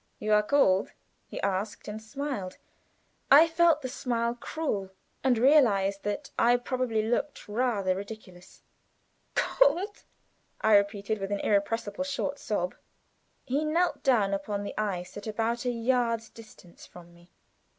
[0.17, 0.93] "You are cold?"
[1.27, 2.57] he asked, and smiled.
[3.29, 4.89] I felt the smile cruel;
[5.23, 8.63] and realized that I probably looked rather ludicrous.
[9.35, 10.01] "Cold!"
[10.59, 12.73] I repeated, with an irrepressible short sob.
[13.45, 17.29] He knelt down upon the ice at about a yard's distance from me.